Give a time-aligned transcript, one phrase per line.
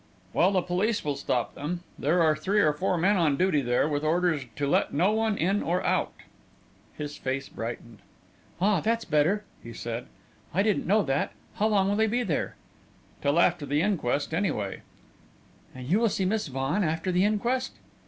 [0.33, 1.81] "Well, the police will stop them.
[1.99, 5.37] There are three or four men on duty there, with orders to let no one
[5.37, 6.11] in or out."
[6.97, 7.99] His face brightened.
[8.59, 10.07] "Ah, that's better," he said.
[10.55, 11.33] "I didn't know that.
[11.57, 12.55] How long will they be there?"
[13.21, 14.81] "Till after the inquest, anyway."
[15.75, 17.73] "And you will see Miss Vaughan after the inquest?"